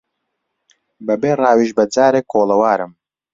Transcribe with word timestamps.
بە 1.05 1.15
بێ 1.21 1.31
ڕاویش 1.41 1.71
بەجارێک 1.77 2.25
کۆڵەوارم 2.31 2.91